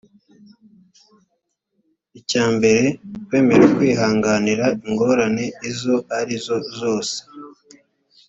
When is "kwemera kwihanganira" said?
3.25-4.65